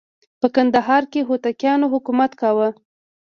په 0.39 0.47
کندهار 0.55 1.03
کې 1.11 1.27
هوتکیانو 1.27 1.91
حکومت 1.93 2.31
کاوه. 2.41 2.67